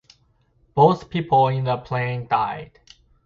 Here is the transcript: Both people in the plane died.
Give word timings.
Both 0.73 1.11
people 1.11 1.49
in 1.49 1.65
the 1.65 1.77
plane 1.77 2.25
died. 2.25 2.79